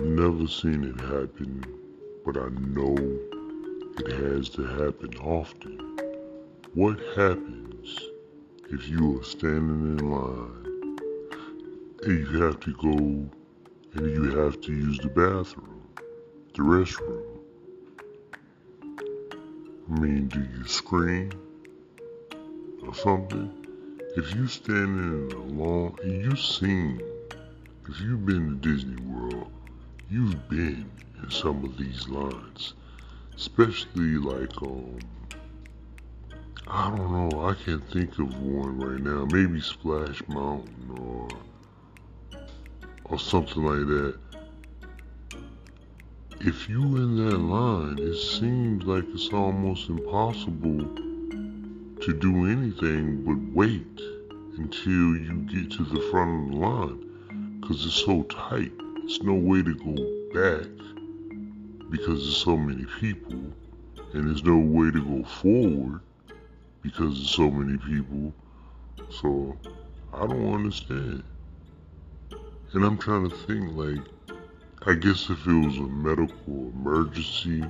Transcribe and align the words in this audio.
I've 0.00 0.06
never 0.06 0.46
seen 0.46 0.82
it 0.84 0.96
happen, 0.96 1.62
but 2.24 2.38
I 2.38 2.48
know 2.48 2.96
it 3.98 4.06
has 4.06 4.48
to 4.50 4.64
happen 4.64 5.14
often. 5.18 5.76
What 6.72 6.98
happens 7.14 8.00
if 8.70 8.88
you 8.88 9.20
are 9.20 9.24
standing 9.24 9.98
in 9.98 10.10
line 10.10 11.00
and 12.02 12.18
you 12.18 12.40
have 12.40 12.60
to 12.60 12.74
go 12.76 13.28
and 13.92 14.10
you 14.10 14.38
have 14.38 14.58
to 14.62 14.72
use 14.72 14.98
the 15.00 15.08
bathroom, 15.08 15.86
the 16.54 16.62
restroom? 16.62 17.40
I 19.90 20.00
mean, 20.00 20.28
do 20.28 20.40
you 20.40 20.64
scream 20.64 21.38
or 22.86 22.94
something? 22.94 23.52
If 24.16 24.34
you 24.34 24.46
standing 24.46 25.30
in 25.30 25.36
a 25.36 25.62
long, 25.62 25.98
and 26.02 26.24
you 26.24 26.36
seen, 26.36 27.02
if 27.86 28.00
you've 28.00 28.24
been 28.24 28.48
to 28.48 28.66
Disney 28.66 28.96
World, 29.02 29.52
you've 30.10 30.48
been 30.48 30.90
in 31.22 31.30
some 31.30 31.64
of 31.64 31.76
these 31.78 32.08
lines, 32.08 32.74
especially 33.36 34.16
like 34.16 34.60
um, 34.60 34.98
I 36.66 36.94
don't 36.96 37.12
know, 37.12 37.46
I 37.46 37.54
can't 37.54 37.88
think 37.92 38.18
of 38.18 38.40
one 38.40 38.78
right 38.78 39.00
now. 39.00 39.24
Maybe 39.26 39.60
Splash 39.60 40.20
Mountain 40.28 40.98
or 40.98 41.28
or 43.04 43.18
something 43.18 43.64
like 43.64 43.86
that. 43.86 44.18
If 46.40 46.68
you 46.68 46.82
in 46.96 47.16
that 47.16 47.38
line, 47.38 47.98
it 47.98 48.16
seems 48.16 48.84
like 48.84 49.04
it's 49.12 49.32
almost 49.32 49.88
impossible 49.88 50.78
to 52.00 52.18
do 52.18 52.46
anything 52.46 53.24
but 53.24 53.54
wait 53.54 54.00
until 54.56 55.16
you 55.16 55.46
get 55.52 55.70
to 55.72 55.84
the 55.84 56.00
front 56.10 56.46
of 56.46 56.50
the 56.52 56.66
line 56.66 57.60
because 57.60 57.84
it's 57.84 57.94
so 58.04 58.22
tight. 58.24 58.72
There's 59.10 59.24
no 59.24 59.34
way 59.34 59.60
to 59.60 59.74
go 59.74 59.94
back 60.32 60.68
because 61.90 62.22
there's 62.22 62.36
so 62.36 62.56
many 62.56 62.86
people, 63.00 63.42
and 64.12 64.28
there's 64.28 64.44
no 64.44 64.56
way 64.56 64.92
to 64.92 65.04
go 65.04 65.24
forward 65.28 66.00
because 66.80 67.16
there's 67.16 67.34
so 67.34 67.50
many 67.50 67.76
people. 67.78 68.32
So 69.10 69.58
I 70.14 70.28
don't 70.28 70.54
understand. 70.54 71.24
And 72.72 72.84
I'm 72.84 72.98
trying 72.98 73.28
to 73.28 73.36
think 73.36 73.74
like, 73.74 73.98
I 74.86 74.94
guess 74.94 75.28
if 75.28 75.44
it 75.44 75.66
was 75.66 75.76
a 75.78 75.88
medical 75.88 76.70
emergency, 76.72 77.64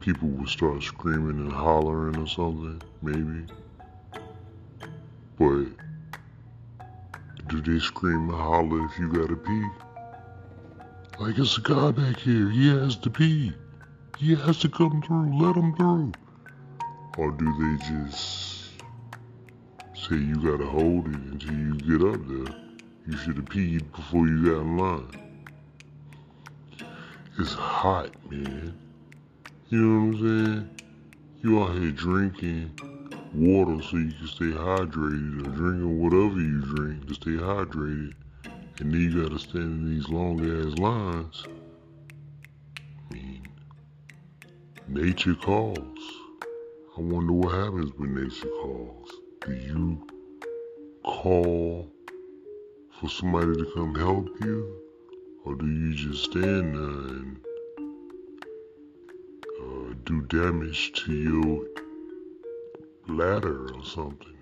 people 0.00 0.28
would 0.28 0.50
start 0.50 0.82
screaming 0.82 1.38
and 1.38 1.52
hollering 1.52 2.18
or 2.18 2.26
something, 2.26 2.82
maybe. 3.00 3.46
But 5.38 5.68
do 7.46 7.62
they 7.62 7.78
scream 7.78 8.28
and 8.28 8.38
holler 8.38 8.84
if 8.84 8.98
you 8.98 9.10
gotta 9.10 9.34
pee? 9.34 9.87
Like 11.20 11.36
it's 11.36 11.58
a 11.58 11.60
guy 11.62 11.90
back 11.90 12.20
here, 12.20 12.48
he 12.48 12.68
has 12.68 12.94
to 12.98 13.10
pee. 13.10 13.52
He 14.18 14.36
has 14.36 14.60
to 14.60 14.68
come 14.68 15.02
through, 15.02 15.36
let 15.42 15.56
him 15.56 15.74
through. 15.74 16.12
Or 17.16 17.32
do 17.32 17.44
they 17.44 17.84
just 17.84 18.70
say 19.94 20.14
you 20.14 20.36
gotta 20.36 20.64
hold 20.64 21.08
it 21.08 21.14
until 21.14 21.54
you 21.54 21.74
get 21.74 22.06
up 22.06 22.20
there? 22.28 22.56
You 23.08 23.16
should 23.16 23.34
have 23.34 23.46
peed 23.46 23.90
before 23.90 24.28
you 24.28 24.44
got 24.44 24.60
in 24.60 24.76
line. 24.76 25.40
It's 27.36 27.52
hot, 27.52 28.10
man. 28.30 28.78
You 29.70 29.78
know 29.80 30.06
what 30.06 30.18
I'm 30.18 30.54
saying? 30.54 30.70
You 31.42 31.62
out 31.64 31.72
here 31.72 31.90
drinking 31.90 32.70
water 33.34 33.82
so 33.82 33.96
you 33.96 34.12
can 34.12 34.28
stay 34.28 34.44
hydrated 34.46 35.46
or 35.46 35.50
drinking 35.50 36.00
whatever 36.00 36.40
you 36.40 36.60
drink 36.62 37.08
to 37.08 37.14
stay 37.14 37.30
hydrated. 37.32 38.14
And 38.80 38.92
then 38.92 39.00
you 39.00 39.22
gotta 39.22 39.40
stand 39.40 39.64
in 39.64 39.90
these 39.92 40.08
long 40.08 40.38
ass 40.38 40.78
lines. 40.78 41.42
I 43.10 43.14
mean, 43.14 43.48
nature 44.86 45.34
calls. 45.34 45.98
I 46.96 47.00
wonder 47.00 47.32
what 47.32 47.54
happens 47.54 47.90
when 47.96 48.14
nature 48.14 48.48
calls. 48.62 49.10
Do 49.44 49.52
you 49.52 50.06
call 51.02 51.90
for 53.00 53.08
somebody 53.08 53.54
to 53.54 53.66
come 53.74 53.96
help 53.96 54.28
you? 54.42 54.80
Or 55.44 55.56
do 55.56 55.66
you 55.66 55.94
just 55.94 56.30
stand 56.30 56.74
there 56.76 57.16
and 57.16 57.40
uh, 59.60 59.94
do 60.04 60.22
damage 60.22 60.92
to 61.04 61.12
your 61.12 61.64
ladder 63.08 63.74
or 63.74 63.84
something? 63.84 64.38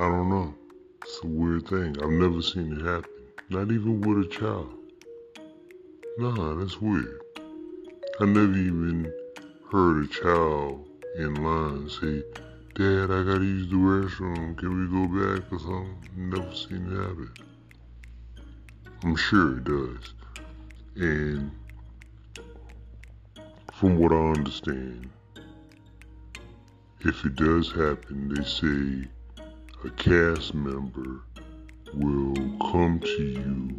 I 0.00 0.08
don't 0.08 0.28
know. 0.28 0.54
It's 1.02 1.20
a 1.22 1.26
weird 1.28 1.68
thing. 1.68 1.96
I've 2.02 2.10
never 2.10 2.42
seen 2.42 2.72
it 2.72 2.84
happen. 2.84 3.17
Not 3.50 3.72
even 3.72 4.02
with 4.02 4.26
a 4.26 4.28
child. 4.28 4.74
Nah, 6.18 6.54
that's 6.56 6.82
weird. 6.82 7.18
I 8.20 8.26
never 8.26 8.52
even 8.52 9.10
heard 9.72 10.04
a 10.04 10.08
child 10.08 10.86
in 11.16 11.34
line 11.42 11.88
say, 11.88 12.22
Dad, 12.74 13.10
I 13.10 13.22
gotta 13.24 13.44
use 13.44 13.70
the 13.70 13.76
restroom. 13.76 14.58
Can 14.58 14.78
we 14.78 14.86
go 14.86 15.06
back 15.08 15.50
or 15.50 15.58
something? 15.60 15.98
Never 16.14 16.54
seen 16.54 16.92
it 16.92 16.96
happen. 16.96 17.32
I'm 19.02 19.16
sure 19.16 19.56
it 19.56 19.64
does. 19.64 20.12
And 20.96 21.50
from 23.72 23.96
what 23.96 24.12
I 24.12 24.32
understand, 24.32 25.08
if 27.00 27.24
it 27.24 27.34
does 27.36 27.72
happen, 27.72 28.28
they 28.28 28.44
say 28.44 29.08
a 29.84 29.90
cast 29.90 30.52
member 30.52 31.22
will 31.94 32.34
come 32.70 33.00
to 33.00 33.22
you 33.22 33.78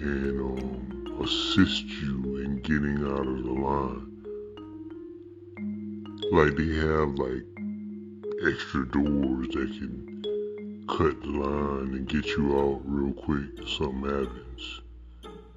and 0.00 0.40
um, 0.40 1.20
assist 1.22 1.84
you 1.84 2.38
in 2.44 2.60
getting 2.62 3.04
out 3.06 3.26
of 3.26 3.42
the 3.44 3.52
line. 3.52 4.06
Like 6.32 6.56
they 6.56 6.76
have 6.76 7.14
like 7.18 7.44
extra 8.46 8.86
doors 8.88 9.48
that 9.48 9.68
can 9.78 10.86
cut 10.88 11.20
the 11.22 11.28
line 11.28 11.94
and 11.94 12.08
get 12.08 12.26
you 12.26 12.58
out 12.58 12.80
real 12.84 13.12
quick 13.12 13.46
if 13.58 13.68
something 13.70 14.02
happens, 14.02 14.80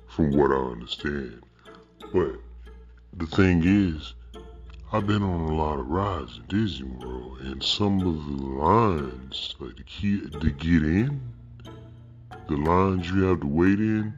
from 0.08 0.32
what 0.32 0.52
I 0.52 0.72
understand. 0.72 1.44
But 2.12 2.36
the 3.18 3.28
thing 3.28 3.64
is, 3.64 4.14
I've 4.92 5.08
been 5.08 5.24
on 5.24 5.50
a 5.50 5.56
lot 5.56 5.80
of 5.80 5.88
rides 5.88 6.38
in 6.38 6.60
Disney 6.60 6.88
World, 6.88 7.40
and 7.42 7.64
some 7.64 8.00
of 8.02 8.26
the 8.26 8.46
lines, 8.46 9.56
like 9.60 9.76
the 9.78 9.84
key 9.84 10.22
to 10.30 10.52
get 10.52 10.84
in, 10.84 11.20
the 12.48 12.58
lines 12.58 13.10
you 13.10 13.24
have 13.24 13.42
to 13.42 13.48
wait 13.48 13.80
in, 13.80 14.14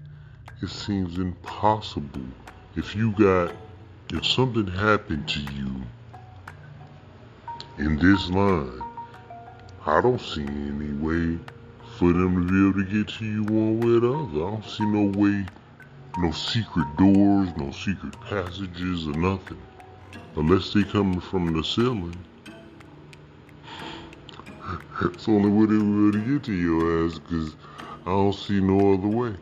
it 0.61 0.69
seems 0.69 1.17
impossible. 1.17 2.25
If 2.75 2.95
you 2.95 3.11
got, 3.11 3.53
if 4.09 4.25
something 4.25 4.67
happened 4.67 5.27
to 5.29 5.39
you 5.39 5.81
in 7.77 7.97
this 7.97 8.29
line, 8.29 8.81
I 9.85 10.01
don't 10.01 10.19
see 10.19 10.41
any 10.41 10.93
way 10.93 11.39
for 11.97 12.11
them 12.11 12.35
to 12.35 12.51
be 12.51 12.69
able 12.69 12.83
to 12.83 12.97
get 12.97 13.13
to 13.19 13.25
you 13.25 13.43
one 13.43 13.79
way 13.79 13.97
or 13.97 13.99
the 13.99 14.13
other. 14.13 14.47
I 14.47 14.51
don't 14.51 14.65
see 14.65 14.85
no 14.85 15.17
way, 15.17 15.45
no 16.17 16.31
secret 16.31 16.87
doors, 16.97 17.49
no 17.57 17.71
secret 17.71 18.19
passages 18.21 19.07
or 19.07 19.13
nothing. 19.13 19.61
Unless 20.35 20.73
they 20.73 20.83
coming 20.83 21.21
from 21.21 21.53
the 21.53 21.63
ceiling. 21.63 22.17
That's 25.01 25.25
the 25.25 25.31
only 25.31 25.49
way 25.49 25.67
they 25.67 25.77
will 25.77 26.11
to 26.11 26.33
get 26.33 26.43
to 26.45 26.53
your 26.53 27.05
ass 27.05 27.19
because 27.19 27.55
I 28.05 28.09
don't 28.09 28.33
see 28.33 28.61
no 28.61 28.93
other 28.93 29.07
way. 29.07 29.35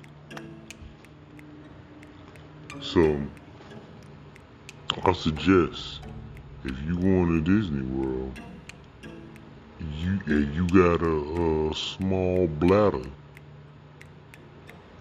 So, 2.82 3.22
I 5.04 5.12
suggest 5.12 6.00
if 6.64 6.82
you 6.84 6.98
going 6.98 7.44
to 7.44 7.60
Disney 7.60 7.82
World, 7.82 8.40
you 9.98 10.18
and 10.28 10.56
you 10.56 10.66
got 10.68 11.02
a, 11.02 11.72
a 11.72 11.76
small 11.76 12.48
bladder, 12.48 13.04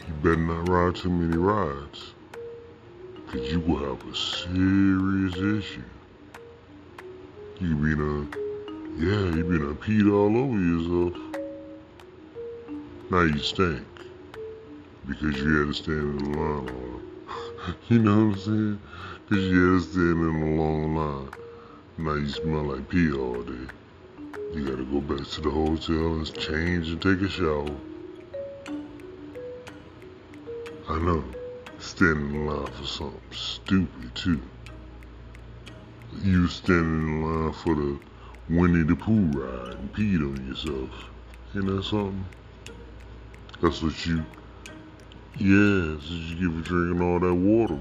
you 0.08 0.14
better 0.22 0.36
not 0.36 0.68
ride 0.68 0.96
too 0.96 1.10
many 1.10 1.36
rides. 1.36 2.14
Cause 3.28 3.42
you 3.42 3.60
will 3.60 3.78
have 3.78 4.04
a 4.08 4.16
serious 4.16 5.64
issue. 5.64 5.84
You 7.60 7.76
been 7.76 8.00
a, 8.00 9.00
yeah, 9.00 9.36
you 9.36 9.44
been 9.44 9.70
a 9.70 9.74
peed 9.74 10.12
all 10.12 10.36
over 10.36 10.58
yourself. 10.58 11.31
Now 13.12 13.24
you 13.24 13.40
stink. 13.40 13.84
Because 15.06 15.36
you 15.36 15.58
had 15.58 15.68
to 15.68 15.74
stand 15.74 15.98
in 15.98 16.34
the 16.34 16.40
line 16.40 17.02
you 17.90 17.98
know 17.98 18.28
what 18.28 18.32
I'm 18.32 18.38
saying? 18.38 18.82
Because 19.28 19.44
you 19.44 19.74
had 19.74 19.82
to 19.82 19.90
stand 19.90 20.22
in 20.22 20.42
a 20.42 20.56
long 20.56 20.96
line. 20.96 21.28
Now 21.98 22.14
you 22.14 22.30
smell 22.30 22.62
like 22.62 22.88
pee 22.88 23.12
all 23.12 23.42
day. 23.42 23.68
You 24.54 24.64
gotta 24.64 24.84
go 24.84 25.02
back 25.02 25.28
to 25.28 25.40
the 25.42 25.50
hotel 25.50 26.14
and 26.14 26.38
change 26.38 26.88
and 26.88 27.02
take 27.02 27.20
a 27.20 27.28
shower. 27.28 27.76
I 30.88 30.98
know. 30.98 31.22
Standing 31.80 32.34
in 32.34 32.46
line 32.46 32.72
for 32.72 32.86
something 32.86 33.20
stupid 33.30 34.14
too. 34.14 34.40
You 36.22 36.48
standing 36.48 37.08
in 37.08 37.22
line 37.22 37.52
for 37.52 37.74
the 37.74 37.98
Winnie 38.48 38.84
the 38.84 38.96
Pooh 38.96 39.26
ride 39.38 39.74
and 39.74 39.92
peed 39.92 40.22
on 40.22 40.48
yourself. 40.48 41.10
You 41.52 41.60
know 41.60 41.82
something? 41.82 42.24
That's 43.62 43.82
what 43.82 44.06
you 44.06 44.24
yeah, 45.38 45.98
did 45.98 46.02
you 46.04 46.36
give 46.36 46.56
her 46.56 46.62
drinking 46.62 47.02
all 47.02 47.20
that 47.20 47.34
water? 47.34 47.80